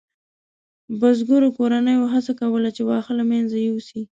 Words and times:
بزګرو 0.99 1.49
کورنیو 1.57 2.11
هڅه 2.13 2.31
کوله 2.39 2.69
چې 2.75 2.81
واښه 2.85 3.13
له 3.19 3.23
منځه 3.31 3.55
یوسي. 3.59 4.01